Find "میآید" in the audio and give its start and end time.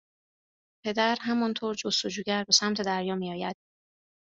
3.15-3.55